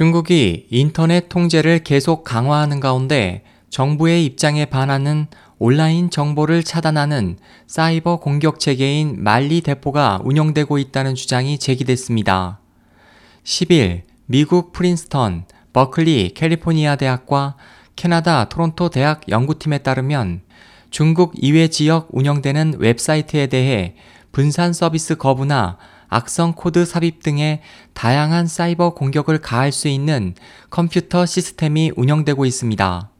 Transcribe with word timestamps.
중국이 0.00 0.66
인터넷 0.70 1.28
통제를 1.28 1.80
계속 1.80 2.24
강화하는 2.24 2.80
가운데 2.80 3.42
정부의 3.68 4.24
입장에 4.24 4.64
반하는 4.64 5.26
온라인 5.58 6.08
정보를 6.08 6.62
차단하는 6.62 7.36
사이버 7.66 8.16
공격 8.16 8.60
체계인 8.60 9.22
말리 9.22 9.60
대포가 9.60 10.22
운영되고 10.24 10.78
있다는 10.78 11.14
주장이 11.14 11.58
제기됐습니다. 11.58 12.60
10일 13.44 14.04
미국 14.24 14.72
프린스턴, 14.72 15.44
버클리 15.74 16.32
캘리포니아 16.32 16.96
대학과 16.96 17.56
캐나다 17.94 18.46
토론토 18.48 18.88
대학 18.88 19.28
연구팀에 19.28 19.80
따르면 19.80 20.40
중국 20.88 21.34
이외 21.36 21.68
지역 21.68 22.08
운영되는 22.12 22.76
웹사이트에 22.78 23.48
대해 23.48 23.96
분산 24.32 24.72
서비스 24.72 25.16
거부나 25.16 25.78
악성 26.08 26.52
코드 26.52 26.84
삽입 26.84 27.22
등의 27.22 27.62
다양한 27.94 28.46
사이버 28.46 28.94
공격을 28.94 29.38
가할 29.38 29.72
수 29.72 29.88
있는 29.88 30.34
컴퓨터 30.70 31.26
시스템이 31.26 31.92
운영되고 31.96 32.46
있습니다. 32.46 33.10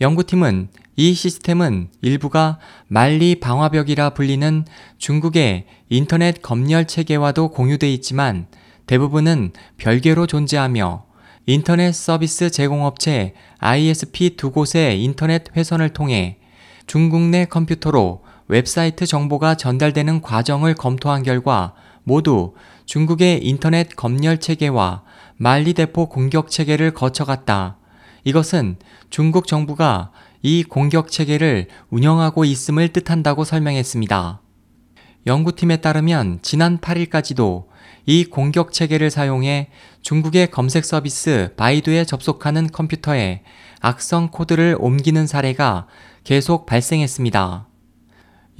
연구팀은 0.00 0.68
이 0.96 1.14
시스템은 1.14 1.88
일부가 2.02 2.58
만리 2.86 3.40
방화벽이라 3.40 4.10
불리는 4.10 4.64
중국의 4.98 5.66
인터넷 5.88 6.42
검열 6.42 6.86
체계와도 6.86 7.50
공유돼 7.50 7.92
있지만 7.94 8.46
대부분은 8.86 9.52
별개로 9.76 10.26
존재하며 10.26 11.04
인터넷 11.46 11.92
서비스 11.92 12.50
제공업체 12.50 13.34
ISP 13.58 14.36
두 14.36 14.50
곳의 14.50 15.02
인터넷 15.02 15.44
회선을 15.56 15.90
통해 15.90 16.38
중국 16.86 17.22
내 17.22 17.44
컴퓨터로 17.44 18.22
웹사이트 18.50 19.06
정보가 19.06 19.54
전달되는 19.54 20.22
과정을 20.22 20.74
검토한 20.74 21.22
결과 21.22 21.72
모두 22.02 22.54
중국의 22.84 23.46
인터넷 23.46 23.94
검열 23.94 24.38
체계와 24.38 25.04
만리대포 25.36 26.08
공격 26.08 26.50
체계를 26.50 26.92
거쳐갔다. 26.92 27.76
이것은 28.24 28.76
중국 29.08 29.46
정부가 29.46 30.10
이 30.42 30.64
공격 30.64 31.12
체계를 31.12 31.68
운영하고 31.90 32.44
있음을 32.44 32.88
뜻한다고 32.88 33.44
설명했습니다. 33.44 34.40
연구팀에 35.28 35.76
따르면 35.76 36.40
지난 36.42 36.78
8일까지도 36.78 37.66
이 38.06 38.24
공격 38.24 38.72
체계를 38.72 39.10
사용해 39.10 39.68
중국의 40.02 40.50
검색 40.50 40.84
서비스 40.84 41.54
바이두에 41.56 42.04
접속하는 42.04 42.66
컴퓨터에 42.72 43.44
악성 43.80 44.28
코드를 44.28 44.76
옮기는 44.80 45.28
사례가 45.28 45.86
계속 46.24 46.66
발생했습니다. 46.66 47.69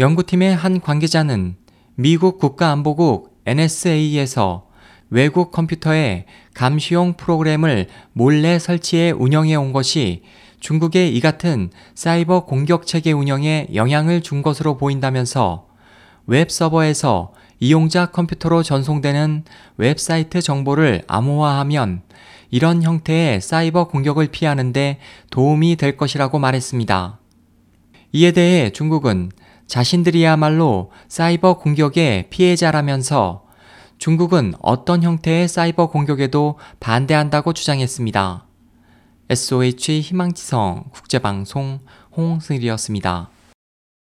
연구팀의 0.00 0.56
한 0.56 0.80
관계자는 0.80 1.56
미국 1.94 2.38
국가안보국 2.38 3.38
NSA에서 3.44 4.66
외국 5.10 5.52
컴퓨터에 5.52 6.24
감시용 6.54 7.18
프로그램을 7.18 7.86
몰래 8.14 8.58
설치해 8.58 9.10
운영해 9.10 9.56
온 9.56 9.74
것이 9.74 10.22
중국의 10.58 11.14
이 11.14 11.20
같은 11.20 11.70
사이버 11.94 12.46
공격 12.46 12.86
체계 12.86 13.12
운영에 13.12 13.68
영향을 13.74 14.22
준 14.22 14.40
것으로 14.40 14.78
보인다면서 14.78 15.68
웹 16.26 16.50
서버에서 16.50 17.34
이용자 17.58 18.06
컴퓨터로 18.06 18.62
전송되는 18.62 19.44
웹사이트 19.76 20.40
정보를 20.40 21.02
암호화하면 21.08 22.00
이런 22.50 22.82
형태의 22.82 23.42
사이버 23.42 23.88
공격을 23.88 24.28
피하는데 24.28 24.98
도움이 25.28 25.76
될 25.76 25.98
것이라고 25.98 26.38
말했습니다. 26.38 27.18
이에 28.12 28.32
대해 28.32 28.70
중국은 28.70 29.30
자신들이야말로 29.70 30.90
사이버 31.06 31.58
공격의 31.58 32.28
피해자라면서 32.28 33.44
중국은 33.98 34.54
어떤 34.60 35.04
형태의 35.04 35.46
사이버 35.46 35.90
공격에도 35.90 36.58
반대한다고 36.80 37.52
주장했습니다. 37.52 38.46
SOH 39.30 40.00
희망지성 40.00 40.86
국제방송 40.90 41.78
홍승일이었습니다. 42.16 43.30